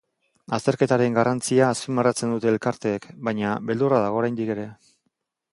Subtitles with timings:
[0.57, 4.69] Azterketaren garrantzia azpimarratzen dute elkarteek, baina beldurra dago oraindik ere.